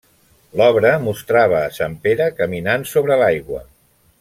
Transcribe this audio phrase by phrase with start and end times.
[0.61, 3.63] L'obra mostrava a sant Pere caminant sobre l'aigua.